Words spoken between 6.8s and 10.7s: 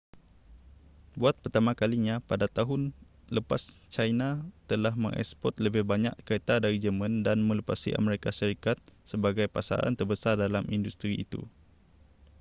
jerman dan melepasi amerika syarikat sebagai pasaran terbesar dalam